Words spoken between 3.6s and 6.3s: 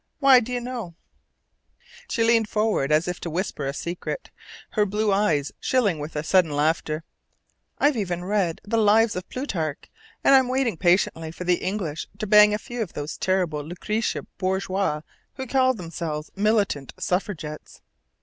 a secret, her blue eyes shilling with a